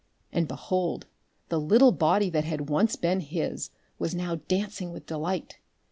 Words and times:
And 0.33 0.47
behold! 0.47 1.05
the 1.49 1.59
little 1.59 1.91
body 1.91 2.31
that 2.31 2.43
had 2.43 2.71
once 2.71 2.95
been 2.95 3.19
his 3.19 3.69
was 3.99 4.15
now 4.15 4.33
dancing 4.47 4.91
with 4.91 5.05
delight. 5.05 5.59